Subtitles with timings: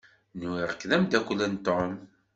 [0.41, 1.93] Nwiɣ-k d amdakel n Tom.